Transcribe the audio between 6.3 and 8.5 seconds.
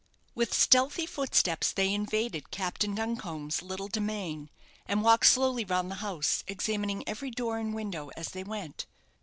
examining every door and window as they